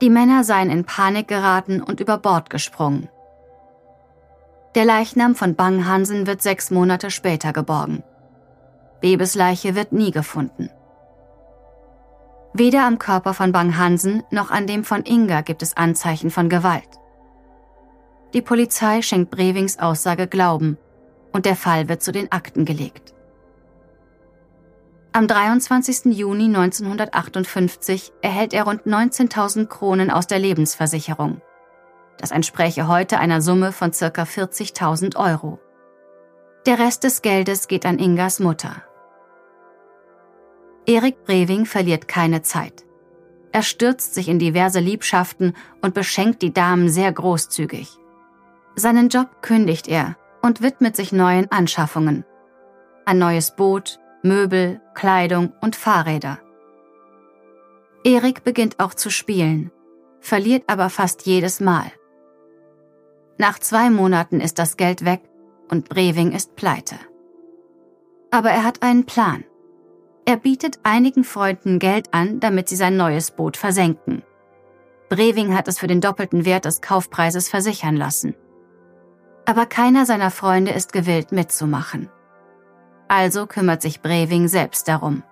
Die 0.00 0.10
Männer 0.10 0.44
seien 0.44 0.70
in 0.70 0.84
Panik 0.84 1.28
geraten 1.28 1.82
und 1.82 2.00
über 2.00 2.18
Bord 2.18 2.50
gesprungen. 2.50 3.08
Der 4.74 4.84
Leichnam 4.84 5.34
von 5.34 5.54
Bang 5.56 5.86
Hansen 5.86 6.26
wird 6.26 6.40
sechs 6.40 6.70
Monate 6.70 7.10
später 7.10 7.52
geborgen. 7.52 8.02
Bebes 9.00 9.34
Leiche 9.34 9.74
wird 9.74 9.92
nie 9.92 10.10
gefunden. 10.10 10.70
Weder 12.58 12.84
am 12.84 12.98
Körper 12.98 13.34
von 13.34 13.52
Bang 13.52 13.78
Hansen 13.78 14.24
noch 14.32 14.50
an 14.50 14.66
dem 14.66 14.82
von 14.82 15.04
Inga 15.04 15.42
gibt 15.42 15.62
es 15.62 15.76
Anzeichen 15.76 16.28
von 16.28 16.48
Gewalt. 16.48 16.88
Die 18.34 18.42
Polizei 18.42 19.00
schenkt 19.00 19.30
Brevings 19.30 19.78
Aussage 19.78 20.26
Glauben 20.26 20.76
und 21.32 21.46
der 21.46 21.54
Fall 21.54 21.88
wird 21.88 22.02
zu 22.02 22.10
den 22.10 22.32
Akten 22.32 22.64
gelegt. 22.64 23.14
Am 25.12 25.28
23. 25.28 26.06
Juni 26.06 26.46
1958 26.46 28.12
erhält 28.22 28.52
er 28.52 28.64
rund 28.64 28.82
19.000 28.82 29.66
Kronen 29.66 30.10
aus 30.10 30.26
der 30.26 30.40
Lebensversicherung. 30.40 31.40
Das 32.18 32.32
entspräche 32.32 32.88
heute 32.88 33.20
einer 33.20 33.40
Summe 33.40 33.70
von 33.70 33.92
ca. 33.92 34.22
40.000 34.24 35.14
Euro. 35.14 35.60
Der 36.66 36.80
Rest 36.80 37.04
des 37.04 37.22
Geldes 37.22 37.68
geht 37.68 37.86
an 37.86 38.00
Ingas 38.00 38.40
Mutter. 38.40 38.82
Erik 40.88 41.22
Breving 41.26 41.66
verliert 41.66 42.08
keine 42.08 42.40
Zeit. 42.40 42.86
Er 43.52 43.62
stürzt 43.62 44.14
sich 44.14 44.26
in 44.26 44.38
diverse 44.38 44.80
Liebschaften 44.80 45.52
und 45.82 45.92
beschenkt 45.92 46.40
die 46.40 46.54
Damen 46.54 46.88
sehr 46.88 47.12
großzügig. 47.12 47.98
Seinen 48.74 49.10
Job 49.10 49.42
kündigt 49.42 49.86
er 49.86 50.16
und 50.40 50.62
widmet 50.62 50.96
sich 50.96 51.12
neuen 51.12 51.52
Anschaffungen. 51.52 52.24
Ein 53.04 53.18
neues 53.18 53.54
Boot, 53.54 54.00
Möbel, 54.22 54.80
Kleidung 54.94 55.52
und 55.60 55.76
Fahrräder. 55.76 56.38
Erik 58.02 58.42
beginnt 58.42 58.80
auch 58.80 58.94
zu 58.94 59.10
spielen, 59.10 59.70
verliert 60.20 60.64
aber 60.68 60.88
fast 60.88 61.26
jedes 61.26 61.60
Mal. 61.60 61.92
Nach 63.36 63.58
zwei 63.58 63.90
Monaten 63.90 64.40
ist 64.40 64.58
das 64.58 64.78
Geld 64.78 65.04
weg 65.04 65.20
und 65.68 65.90
Breving 65.90 66.32
ist 66.32 66.56
pleite. 66.56 66.96
Aber 68.30 68.50
er 68.50 68.64
hat 68.64 68.82
einen 68.82 69.04
Plan. 69.04 69.44
Er 70.28 70.36
bietet 70.36 70.80
einigen 70.82 71.24
Freunden 71.24 71.78
Geld 71.78 72.12
an, 72.12 72.38
damit 72.38 72.68
sie 72.68 72.76
sein 72.76 72.98
neues 72.98 73.30
Boot 73.30 73.56
versenken. 73.56 74.22
Breving 75.08 75.56
hat 75.56 75.68
es 75.68 75.78
für 75.78 75.86
den 75.86 76.02
doppelten 76.02 76.44
Wert 76.44 76.66
des 76.66 76.82
Kaufpreises 76.82 77.48
versichern 77.48 77.96
lassen. 77.96 78.34
Aber 79.46 79.64
keiner 79.64 80.04
seiner 80.04 80.30
Freunde 80.30 80.72
ist 80.72 80.92
gewillt 80.92 81.32
mitzumachen. 81.32 82.10
Also 83.08 83.46
kümmert 83.46 83.80
sich 83.80 84.02
Breving 84.02 84.48
selbst 84.48 84.86
darum. 84.86 85.22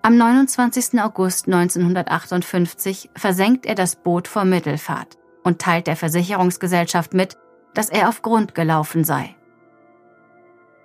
Am 0.00 0.16
29. 0.16 0.98
August 0.98 1.46
1958 1.46 3.10
versenkt 3.14 3.66
er 3.66 3.74
das 3.74 3.94
Boot 3.94 4.26
vor 4.26 4.46
Mittelfahrt 4.46 5.18
und 5.44 5.60
teilt 5.60 5.86
der 5.86 5.96
Versicherungsgesellschaft 5.96 7.12
mit, 7.12 7.36
dass 7.74 7.90
er 7.90 8.08
auf 8.08 8.22
Grund 8.22 8.54
gelaufen 8.54 9.04
sei. 9.04 9.36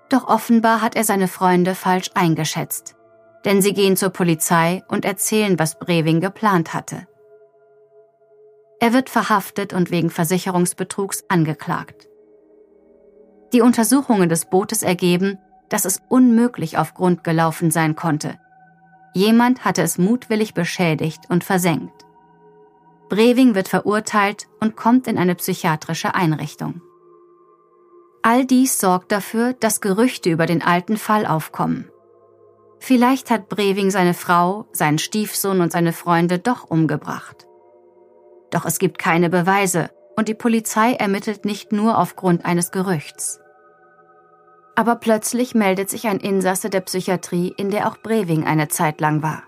Doch 0.10 0.28
offenbar 0.28 0.82
hat 0.82 0.96
er 0.96 1.04
seine 1.04 1.28
Freunde 1.28 1.76
falsch 1.76 2.12
eingeschätzt, 2.14 2.96
denn 3.44 3.62
sie 3.62 3.74
gehen 3.74 3.98
zur 3.98 4.10
Polizei 4.10 4.84
und 4.88 5.06
erzählen, 5.06 5.58
was 5.58 5.80
Breving 5.80 6.22
geplant 6.22 6.74
hatte. 6.74 7.08
Er 8.80 8.94
wird 8.94 9.10
verhaftet 9.10 9.74
und 9.74 9.90
wegen 9.90 10.10
Versicherungsbetrugs 10.10 11.24
angeklagt. 11.28 12.08
Die 13.54 13.62
Untersuchungen 13.62 14.30
des 14.30 14.46
Bootes 14.46 14.84
ergeben, 14.84 15.40
dass 15.70 15.86
es 15.86 16.02
unmöglich 16.10 16.78
auf 16.78 16.94
Grund 16.94 17.24
gelaufen 17.24 17.72
sein 17.72 17.96
konnte. 17.96 18.38
Jemand 19.14 19.64
hatte 19.64 19.82
es 19.82 19.98
mutwillig 19.98 20.54
beschädigt 20.54 21.22
und 21.30 21.44
versenkt. 21.44 22.06
Breving 23.10 23.56
wird 23.56 23.68
verurteilt 23.68 24.48
und 24.60 24.76
kommt 24.76 25.08
in 25.08 25.18
eine 25.18 25.36
psychiatrische 25.36 26.16
Einrichtung. 26.16 26.82
All 28.28 28.44
dies 28.44 28.80
sorgt 28.80 29.12
dafür, 29.12 29.54
dass 29.54 29.82
Gerüchte 29.82 30.32
über 30.32 30.48
den 30.48 30.64
alten 30.64 30.98
Fall 30.98 31.28
aufkommen. 31.28 31.92
Vielleicht 32.80 33.30
hat 33.30 33.50
Breving 33.50 33.92
seine 33.92 34.16
Frau, 34.16 34.66
seinen 34.72 34.98
Stiefsohn 34.98 35.62
und 35.62 35.72
seine 35.72 35.94
Freunde 35.94 36.40
doch 36.40 36.64
umgebracht. 36.64 37.46
Doch 38.50 38.66
es 38.66 38.80
gibt 38.80 38.98
keine 38.98 39.30
Beweise 39.30 39.92
und 40.18 40.28
die 40.28 40.34
Polizei 40.34 40.94
ermittelt 40.94 41.46
nicht 41.46 41.72
nur 41.72 42.00
aufgrund 42.00 42.46
eines 42.46 42.72
Gerüchts. 42.72 43.40
Aber 44.74 44.96
plötzlich 44.96 45.54
meldet 45.54 45.92
sich 45.92 46.08
ein 46.08 46.20
Insasse 46.20 46.72
der 46.72 46.82
Psychiatrie, 46.82 47.54
in 47.58 47.70
der 47.70 47.88
auch 47.88 47.98
Breving 47.98 48.44
eine 48.44 48.70
Zeit 48.70 49.02
lang 49.02 49.22
war. 49.22 49.44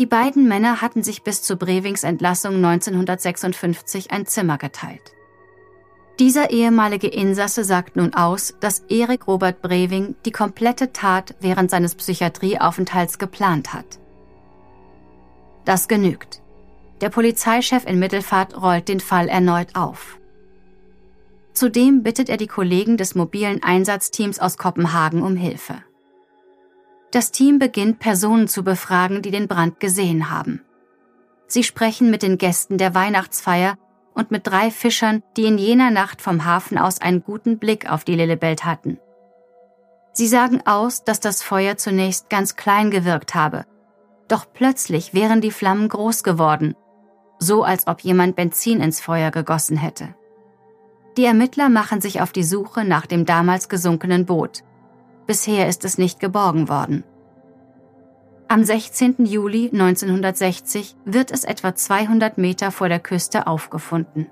Die 0.00 0.06
beiden 0.06 0.48
Männer 0.48 0.80
hatten 0.80 1.04
sich 1.04 1.22
bis 1.22 1.42
zu 1.42 1.56
Brevings 1.56 2.02
Entlassung 2.02 2.56
1956 2.56 4.10
ein 4.10 4.26
Zimmer 4.26 4.58
geteilt. 4.58 5.12
Dieser 6.20 6.50
ehemalige 6.50 7.08
Insasse 7.08 7.64
sagt 7.64 7.96
nun 7.96 8.12
aus, 8.12 8.54
dass 8.60 8.80
Erik 8.90 9.26
Robert 9.26 9.62
Breving 9.62 10.16
die 10.26 10.30
komplette 10.30 10.92
Tat 10.92 11.34
während 11.40 11.70
seines 11.70 11.94
Psychiatrieaufenthalts 11.94 13.18
geplant 13.18 13.72
hat. 13.72 13.98
Das 15.64 15.88
genügt. 15.88 16.42
Der 17.00 17.08
Polizeichef 17.08 17.86
in 17.86 17.98
Mittelfahrt 17.98 18.60
rollt 18.60 18.88
den 18.88 19.00
Fall 19.00 19.28
erneut 19.28 19.76
auf. 19.76 20.18
Zudem 21.54 22.02
bittet 22.02 22.28
er 22.28 22.36
die 22.36 22.48
Kollegen 22.48 22.98
des 22.98 23.14
mobilen 23.14 23.62
Einsatzteams 23.62 24.40
aus 24.40 24.58
Kopenhagen 24.58 25.22
um 25.22 25.36
Hilfe. 25.36 25.82
Das 27.12 27.32
Team 27.32 27.58
beginnt 27.58 27.98
Personen 27.98 28.46
zu 28.46 28.62
befragen, 28.62 29.22
die 29.22 29.30
den 29.30 29.48
Brand 29.48 29.80
gesehen 29.80 30.28
haben. 30.28 30.60
Sie 31.46 31.64
sprechen 31.64 32.10
mit 32.10 32.22
den 32.22 32.36
Gästen 32.36 32.76
der 32.76 32.94
Weihnachtsfeier 32.94 33.78
und 34.14 34.30
mit 34.30 34.46
drei 34.46 34.70
Fischern, 34.70 35.22
die 35.36 35.44
in 35.44 35.58
jener 35.58 35.90
Nacht 35.90 36.20
vom 36.20 36.44
Hafen 36.44 36.78
aus 36.78 37.00
einen 37.00 37.22
guten 37.22 37.58
Blick 37.58 37.90
auf 37.90 38.04
die 38.04 38.14
Lillebelt 38.14 38.64
hatten. 38.64 38.98
Sie 40.12 40.26
sagen 40.26 40.62
aus, 40.66 41.04
dass 41.04 41.20
das 41.20 41.42
Feuer 41.42 41.76
zunächst 41.76 42.28
ganz 42.30 42.56
klein 42.56 42.90
gewirkt 42.90 43.34
habe, 43.34 43.64
doch 44.28 44.46
plötzlich 44.52 45.14
wären 45.14 45.40
die 45.40 45.50
Flammen 45.50 45.88
groß 45.88 46.22
geworden, 46.22 46.76
so 47.38 47.64
als 47.64 47.86
ob 47.86 48.00
jemand 48.02 48.36
Benzin 48.36 48.80
ins 48.80 49.00
Feuer 49.00 49.30
gegossen 49.30 49.76
hätte. 49.76 50.14
Die 51.16 51.24
Ermittler 51.24 51.68
machen 51.68 52.00
sich 52.00 52.20
auf 52.20 52.30
die 52.30 52.44
Suche 52.44 52.84
nach 52.84 53.06
dem 53.06 53.26
damals 53.26 53.68
gesunkenen 53.68 54.26
Boot. 54.26 54.62
Bisher 55.26 55.68
ist 55.68 55.84
es 55.84 55.98
nicht 55.98 56.20
geborgen 56.20 56.68
worden. 56.68 57.04
Am 58.52 58.64
16. 58.64 59.26
Juli 59.26 59.70
1960 59.72 60.96
wird 61.04 61.30
es 61.30 61.44
etwa 61.44 61.72
200 61.72 62.36
Meter 62.36 62.72
vor 62.72 62.88
der 62.88 62.98
Küste 62.98 63.46
aufgefunden. 63.46 64.26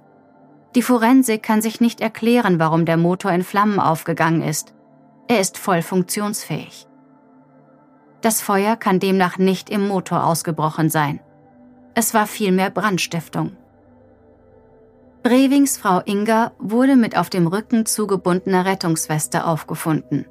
Die 0.75 0.82
Forensik 0.82 1.44
kann 1.44 1.62
sich 1.62 1.80
nicht 1.80 2.00
erklären, 2.00 2.58
warum 2.58 2.84
der 2.84 2.96
Motor 2.96 3.30
in 3.30 3.44
Flammen 3.44 3.78
aufgegangen 3.78 4.42
ist. 4.42 4.75
Er 5.28 5.38
ist 5.38 5.56
voll 5.56 5.82
funktionsfähig. 5.82 6.88
Das 8.20 8.40
Feuer 8.40 8.75
kann 8.75 8.98
demnach 8.98 9.38
nicht 9.38 9.70
im 9.70 9.87
Motor 9.87 10.25
ausgebrochen 10.25 10.90
sein. 10.90 11.20
Es 11.94 12.12
war 12.12 12.26
vielmehr 12.26 12.70
Brandstiftung. 12.70 13.56
Brevings 15.22 15.78
Frau 15.78 16.02
Inga 16.04 16.50
wurde 16.58 16.96
mit 16.96 17.16
auf 17.16 17.30
dem 17.30 17.46
Rücken 17.46 17.87
zugebundener 17.87 18.64
Rettungsweste 18.64 19.46
aufgefunden. 19.46 20.26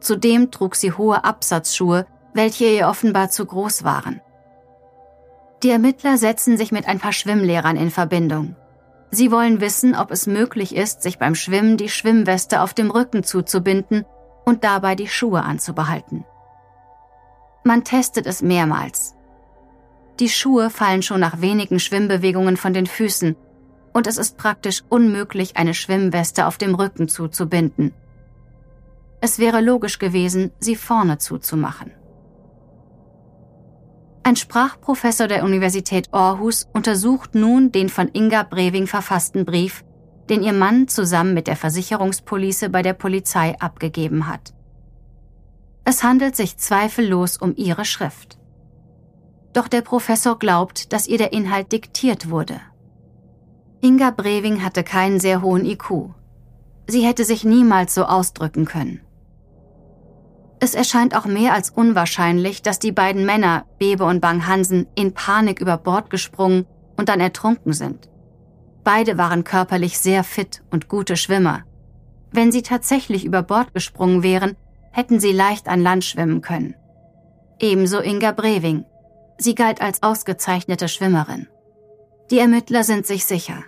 Zudem 0.00 0.50
trug 0.50 0.74
sie 0.74 0.90
hohe 0.90 1.22
Absatzschuhe, 1.22 2.06
welche 2.34 2.66
ihr 2.66 2.88
offenbar 2.88 3.30
zu 3.30 3.46
groß 3.46 3.84
waren. 3.84 4.20
Die 5.62 5.70
Ermittler 5.70 6.18
setzen 6.18 6.58
sich 6.58 6.72
mit 6.72 6.86
ein 6.86 6.98
paar 6.98 7.12
Schwimmlehrern 7.12 7.76
in 7.76 7.90
Verbindung. 7.90 8.56
Sie 9.10 9.30
wollen 9.30 9.60
wissen, 9.60 9.94
ob 9.94 10.10
es 10.10 10.26
möglich 10.26 10.74
ist, 10.74 11.02
sich 11.02 11.18
beim 11.18 11.34
Schwimmen 11.34 11.76
die 11.76 11.88
Schwimmweste 11.88 12.60
auf 12.60 12.74
dem 12.74 12.90
Rücken 12.90 13.22
zuzubinden 13.22 14.04
und 14.44 14.64
dabei 14.64 14.96
die 14.96 15.08
Schuhe 15.08 15.42
anzubehalten. 15.42 16.24
Man 17.64 17.84
testet 17.84 18.26
es 18.26 18.42
mehrmals. 18.42 19.14
Die 20.20 20.28
Schuhe 20.28 20.68
fallen 20.68 21.02
schon 21.02 21.20
nach 21.20 21.40
wenigen 21.40 21.78
Schwimmbewegungen 21.78 22.56
von 22.56 22.74
den 22.74 22.86
Füßen 22.86 23.36
und 23.94 24.06
es 24.06 24.18
ist 24.18 24.36
praktisch 24.36 24.82
unmöglich, 24.88 25.56
eine 25.56 25.72
Schwimmweste 25.72 26.46
auf 26.46 26.58
dem 26.58 26.74
Rücken 26.74 27.08
zuzubinden. 27.08 27.94
Es 29.20 29.38
wäre 29.38 29.60
logisch 29.60 29.98
gewesen, 29.98 30.50
sie 30.58 30.76
vorne 30.76 31.18
zuzumachen. 31.18 31.92
Ein 34.26 34.36
Sprachprofessor 34.36 35.28
der 35.28 35.44
Universität 35.44 36.08
Aarhus 36.12 36.66
untersucht 36.72 37.34
nun 37.34 37.72
den 37.72 37.90
von 37.90 38.08
Inga 38.10 38.44
Breving 38.44 38.86
verfassten 38.86 39.44
Brief, 39.44 39.84
den 40.30 40.42
ihr 40.42 40.54
Mann 40.54 40.88
zusammen 40.88 41.34
mit 41.34 41.46
der 41.46 41.56
Versicherungspolice 41.56 42.70
bei 42.70 42.80
der 42.80 42.94
Polizei 42.94 43.54
abgegeben 43.60 44.26
hat. 44.26 44.54
Es 45.84 46.02
handelt 46.02 46.36
sich 46.36 46.56
zweifellos 46.56 47.36
um 47.36 47.54
ihre 47.54 47.84
Schrift. 47.84 48.38
Doch 49.52 49.68
der 49.68 49.82
Professor 49.82 50.38
glaubt, 50.38 50.94
dass 50.94 51.06
ihr 51.06 51.18
der 51.18 51.34
Inhalt 51.34 51.70
diktiert 51.70 52.30
wurde. 52.30 52.62
Inga 53.82 54.10
Breving 54.10 54.64
hatte 54.64 54.84
keinen 54.84 55.20
sehr 55.20 55.42
hohen 55.42 55.66
IQ. 55.66 56.14
Sie 56.86 57.02
hätte 57.02 57.26
sich 57.26 57.44
niemals 57.44 57.92
so 57.92 58.04
ausdrücken 58.04 58.64
können. 58.64 59.02
Es 60.64 60.74
erscheint 60.74 61.14
auch 61.14 61.26
mehr 61.26 61.52
als 61.52 61.68
unwahrscheinlich, 61.68 62.62
dass 62.62 62.78
die 62.78 62.90
beiden 62.90 63.26
Männer, 63.26 63.66
Bebe 63.78 64.04
und 64.04 64.20
Bang 64.20 64.46
Hansen, 64.46 64.86
in 64.94 65.12
Panik 65.12 65.60
über 65.60 65.76
Bord 65.76 66.08
gesprungen 66.08 66.64
und 66.96 67.10
dann 67.10 67.20
ertrunken 67.20 67.74
sind. 67.74 68.08
Beide 68.82 69.18
waren 69.18 69.44
körperlich 69.44 69.98
sehr 69.98 70.24
fit 70.24 70.62
und 70.70 70.88
gute 70.88 71.18
Schwimmer. 71.18 71.64
Wenn 72.32 72.50
sie 72.50 72.62
tatsächlich 72.62 73.26
über 73.26 73.42
Bord 73.42 73.74
gesprungen 73.74 74.22
wären, 74.22 74.56
hätten 74.90 75.20
sie 75.20 75.32
leicht 75.32 75.68
an 75.68 75.82
Land 75.82 76.02
schwimmen 76.02 76.40
können. 76.40 76.74
Ebenso 77.60 78.00
Inga 78.00 78.32
Breving, 78.32 78.86
Sie 79.36 79.54
galt 79.54 79.82
als 79.82 80.02
ausgezeichnete 80.02 80.88
Schwimmerin. 80.88 81.46
Die 82.30 82.38
Ermittler 82.38 82.84
sind 82.84 83.04
sich 83.04 83.26
sicher. 83.26 83.64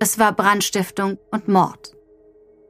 Es 0.00 0.18
war 0.18 0.32
Brandstiftung 0.32 1.16
und 1.30 1.48
Mord. 1.48 1.96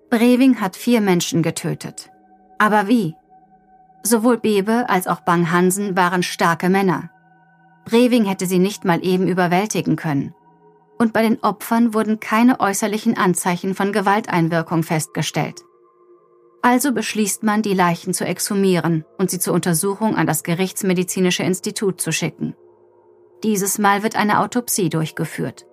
Breving 0.08 0.60
hat 0.60 0.76
vier 0.76 1.00
Menschen 1.00 1.42
getötet. 1.42 2.10
Aber 2.58 2.86
wie? 2.86 3.16
Sowohl 4.06 4.38
Bebe 4.38 4.88
als 4.88 5.08
auch 5.08 5.18
Bang 5.22 5.50
Hansen 5.50 5.96
waren 5.96 6.22
starke 6.22 6.68
Männer. 6.68 7.10
Breving 7.86 8.24
hätte 8.24 8.46
sie 8.46 8.60
nicht 8.60 8.84
mal 8.84 9.04
eben 9.04 9.26
überwältigen 9.26 9.96
können. 9.96 10.32
Und 10.96 11.12
bei 11.12 11.22
den 11.22 11.42
Opfern 11.42 11.92
wurden 11.92 12.20
keine 12.20 12.60
äußerlichen 12.60 13.16
Anzeichen 13.16 13.74
von 13.74 13.92
Gewalteinwirkung 13.92 14.84
festgestellt. 14.84 15.64
Also 16.62 16.92
beschließt 16.92 17.42
man, 17.42 17.62
die 17.62 17.74
Leichen 17.74 18.14
zu 18.14 18.24
exhumieren 18.24 19.04
und 19.18 19.28
sie 19.28 19.40
zur 19.40 19.54
Untersuchung 19.54 20.14
an 20.14 20.28
das 20.28 20.44
Gerichtsmedizinische 20.44 21.42
Institut 21.42 22.00
zu 22.00 22.12
schicken. 22.12 22.54
Dieses 23.42 23.76
Mal 23.78 24.04
wird 24.04 24.14
eine 24.14 24.38
Autopsie 24.38 24.88
durchgeführt. 24.88 25.66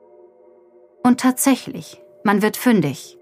Und 1.03 1.19
tatsächlich, 1.19 2.01
man 2.23 2.41
wird 2.41 2.57
fündig. 2.57 3.19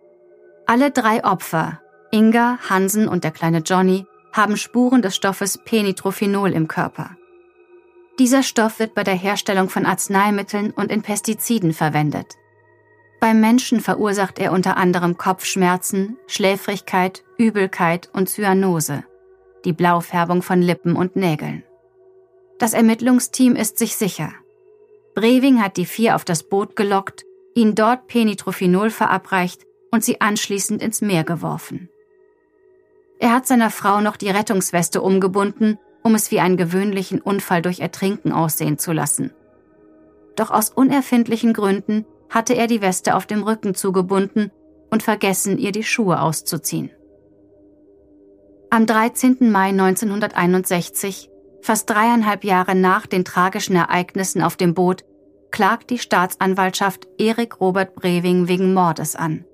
Alle 0.68 0.90
drei 0.90 1.26
Opfer, 1.26 1.82
Inga, 2.12 2.60
Hansen 2.70 3.10
und 3.10 3.26
der 3.26 3.32
kleine 3.32 3.60
Johnny, 3.60 4.06
haben 4.34 4.58
Spuren 4.58 5.02
des 5.02 5.16
Stoffes 5.16 5.58
Penitrophenol 5.58 6.52
im 6.52 6.68
Körper. 6.68 7.18
Dieser 8.20 8.44
Stoff 8.44 8.80
wird 8.80 8.94
bei 8.94 9.04
der 9.04 9.16
Herstellung 9.16 9.70
von 9.70 9.86
Arzneimitteln 9.86 10.72
und 10.72 10.92
in 10.92 11.02
Pestiziden 11.02 11.74
verwendet. 11.74 12.36
Beim 13.20 13.40
Menschen 13.40 13.82
verursacht 13.82 14.40
er 14.40 14.52
unter 14.52 14.78
anderem 14.78 15.18
Kopfschmerzen, 15.18 16.18
Schläfrigkeit, 16.28 17.24
Übelkeit 17.38 18.10
und 18.14 18.30
Zyanose, 18.30 19.04
die 19.64 19.74
Blaufärbung 19.74 20.42
von 20.42 20.62
Lippen 20.62 20.96
und 20.96 21.16
Nägeln. 21.16 21.64
Das 22.58 22.74
Ermittlungsteam 22.74 23.56
ist 23.56 23.78
sich 23.78 23.96
sicher. 23.96 24.34
Breving 25.14 25.62
hat 25.62 25.78
die 25.78 25.86
vier 25.86 26.16
auf 26.16 26.26
das 26.26 26.44
Boot 26.44 26.76
gelockt, 26.76 27.26
ihnen 27.54 27.76
dort 27.76 28.08
Penitrophinol 28.08 28.90
verabreicht 28.90 29.66
und 29.92 30.04
sie 30.04 30.20
anschließend 30.20 30.82
ins 30.82 31.02
Meer 31.02 31.24
geworfen. 31.24 31.90
Er 33.22 33.34
hat 33.34 33.46
seiner 33.46 33.70
Frau 33.70 34.02
noch 34.02 34.18
die 34.18 34.32
Rettungsweste 34.32 35.00
umgebunden, 35.00 35.78
um 36.02 36.16
es 36.16 36.32
wie 36.32 36.40
einen 36.40 36.58
gewöhnlichen 36.58 37.22
Unfall 37.22 37.62
durch 37.62 37.80
Ertrinken 37.80 38.32
aussehen 38.32 38.80
zu 38.80 38.94
lassen. 38.94 39.32
Doch 40.36 40.50
aus 40.50 40.72
unerfindlichen 40.72 41.54
Gründen 41.54 42.06
hatte 42.32 42.56
er 42.56 42.66
die 42.66 42.82
Weste 42.82 43.16
auf 43.16 43.28
dem 43.28 43.44
Rücken 43.44 43.76
zugebunden 43.76 44.52
und 44.90 45.04
vergessen, 45.04 45.60
ihr 45.60 45.72
die 45.72 45.84
Schuhe 45.84 46.20
auszuziehen. 46.20 46.90
Am 48.72 48.88
13. 48.88 49.52
Mai 49.52 49.70
1961, 49.70 51.30
fast 51.62 51.88
dreieinhalb 51.92 52.44
Jahre 52.44 52.74
nach 52.74 53.06
den 53.06 53.24
tragischen 53.24 53.76
Ereignissen 53.76 54.42
auf 54.42 54.56
dem 54.56 54.74
Boot, 54.74 55.06
klagt 55.52 55.92
die 55.92 56.00
Staatsanwaltschaft 56.00 57.08
Erik 57.20 57.62
Robert 57.62 57.94
Breving 57.94 58.48
wegen 58.48 58.74
Mordes 58.74 59.16
an. 59.16 59.46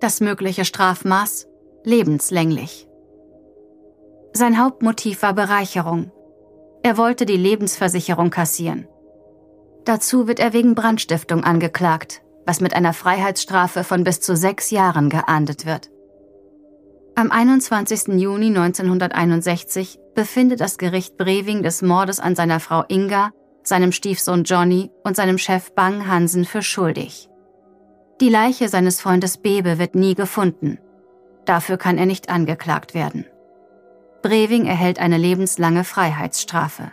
Das 0.00 0.20
mögliche 0.20 0.66
Strafmaß 0.66 1.46
lebenslänglich. 1.84 2.86
Sein 4.32 4.58
Hauptmotiv 4.58 5.22
war 5.22 5.34
Bereicherung. 5.34 6.10
Er 6.82 6.96
wollte 6.96 7.26
die 7.26 7.36
Lebensversicherung 7.36 8.30
kassieren. 8.30 8.88
Dazu 9.84 10.26
wird 10.26 10.40
er 10.40 10.52
wegen 10.52 10.74
Brandstiftung 10.74 11.44
angeklagt, 11.44 12.22
was 12.46 12.60
mit 12.60 12.74
einer 12.74 12.92
Freiheitsstrafe 12.92 13.84
von 13.84 14.04
bis 14.04 14.20
zu 14.20 14.36
sechs 14.36 14.70
Jahren 14.70 15.10
geahndet 15.10 15.66
wird. 15.66 15.90
Am 17.14 17.30
21. 17.30 18.08
Juni 18.20 18.46
1961 18.46 19.98
befindet 20.14 20.60
das 20.60 20.78
Gericht 20.78 21.18
Breving 21.18 21.62
des 21.62 21.82
Mordes 21.82 22.20
an 22.20 22.34
seiner 22.34 22.58
Frau 22.58 22.84
Inga, 22.88 23.32
seinem 23.64 23.92
Stiefsohn 23.92 24.44
Johnny 24.44 24.90
und 25.04 25.16
seinem 25.16 25.38
Chef 25.38 25.72
Bang 25.74 26.08
Hansen 26.08 26.44
für 26.44 26.62
schuldig. 26.62 27.28
Die 28.20 28.28
Leiche 28.28 28.68
seines 28.68 29.00
Freundes 29.00 29.36
Bebe 29.36 29.78
wird 29.78 29.94
nie 29.94 30.14
gefunden. 30.14 30.78
Dafür 31.44 31.76
kann 31.76 31.98
er 31.98 32.06
nicht 32.06 32.28
angeklagt 32.28 32.94
werden. 32.94 33.26
Breving 34.22 34.66
erhält 34.66 35.00
eine 35.00 35.18
lebenslange 35.18 35.84
Freiheitsstrafe. 35.84 36.92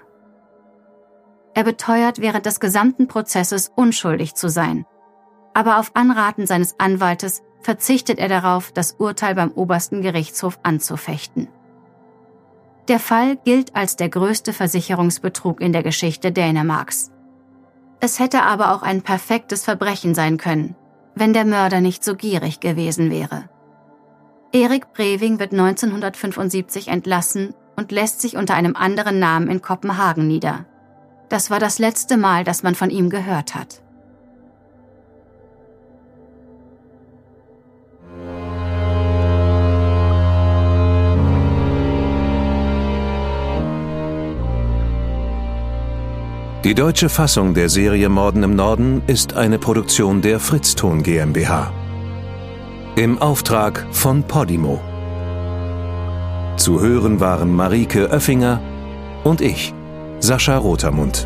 Er 1.53 1.63
beteuert 1.63 2.19
während 2.19 2.45
des 2.45 2.59
gesamten 2.59 3.07
Prozesses 3.07 3.71
unschuldig 3.75 4.33
zu 4.33 4.49
sein. 4.49 4.85
Aber 5.53 5.79
auf 5.79 5.91
Anraten 5.93 6.47
seines 6.47 6.79
Anwaltes 6.79 7.43
verzichtet 7.62 8.19
er 8.19 8.29
darauf, 8.29 8.71
das 8.71 8.93
Urteil 8.93 9.35
beim 9.35 9.51
obersten 9.51 10.01
Gerichtshof 10.01 10.59
anzufechten. 10.63 11.49
Der 12.88 12.99
Fall 12.99 13.35
gilt 13.35 13.75
als 13.75 13.97
der 13.97 14.09
größte 14.09 14.53
Versicherungsbetrug 14.53 15.62
in 15.62 15.73
der 15.73 15.83
Geschichte 15.83 16.31
Dänemarks. 16.31 17.12
Es 17.99 18.19
hätte 18.19 18.43
aber 18.43 18.73
auch 18.73 18.81
ein 18.81 19.01
perfektes 19.01 19.63
Verbrechen 19.63 20.15
sein 20.15 20.38
können, 20.38 20.75
wenn 21.13 21.33
der 21.33 21.45
Mörder 21.45 21.81
nicht 21.81 22.03
so 22.03 22.15
gierig 22.15 22.62
gewesen 22.62 23.12
wäre. 23.12 23.49
Erik 24.51 24.93
Breving 24.93 25.39
wird 25.39 25.51
1975 25.51 26.88
entlassen 26.88 27.53
und 27.75 27.91
lässt 27.91 28.19
sich 28.19 28.35
unter 28.35 28.55
einem 28.55 28.75
anderen 28.75 29.19
Namen 29.19 29.47
in 29.47 29.62
Kopenhagen 29.62 30.27
nieder. 30.27 30.65
Das 31.29 31.51
war 31.51 31.59
das 31.59 31.77
letzte 31.77 32.17
Mal, 32.17 32.43
dass 32.43 32.63
man 32.63 32.73
von 32.73 32.89
ihm 32.89 33.12
gehört 33.12 33.53
hat. 33.53 33.83
Die 46.63 46.73
deutsche 46.73 47.09
Fassung 47.09 47.53
der 47.53 47.69
Serie 47.69 48.09
Morden 48.09 48.43
im 48.43 48.55
Norden 48.55 49.03
ist 49.05 49.33
eine 49.33 49.59
Produktion 49.59 50.21
der 50.21 50.39
Fritzton 50.39 51.03
GmbH. 51.03 51.71
Im 52.99 53.17
Auftrag 53.17 53.88
von 53.91 54.23
Podimo. 54.23 54.81
Zu 56.57 56.81
hören 56.81 57.21
waren 57.21 57.55
Marike 57.55 58.09
Oeffinger 58.12 58.59
und 59.23 59.39
ich, 59.39 59.73
Sascha 60.19 60.57
Rotermund. 60.57 61.25